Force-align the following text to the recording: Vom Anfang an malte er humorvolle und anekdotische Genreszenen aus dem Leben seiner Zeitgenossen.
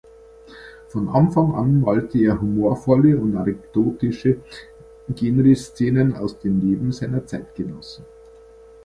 Vom 0.87 1.09
Anfang 1.09 1.53
an 1.53 1.79
malte 1.79 2.17
er 2.17 2.41
humorvolle 2.41 3.17
und 3.19 3.37
anekdotische 3.37 4.37
Genreszenen 5.09 6.15
aus 6.15 6.39
dem 6.39 6.59
Leben 6.59 6.91
seiner 6.91 7.23
Zeitgenossen. 7.27 8.03